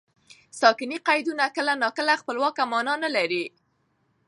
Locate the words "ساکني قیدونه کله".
0.59-1.73